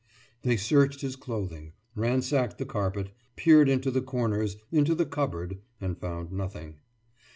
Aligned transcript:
They 0.41 0.57
searched 0.57 1.01
his 1.01 1.15
clothing, 1.15 1.73
ransacked 1.93 2.57
the 2.57 2.65
carpet, 2.65 3.11
peered 3.35 3.69
into 3.69 3.91
the 3.91 4.01
corners, 4.01 4.57
into 4.71 4.95
the 4.95 5.05
cupboard, 5.05 5.59
and 5.79 5.95
found 5.95 6.31
nothing. 6.31 6.77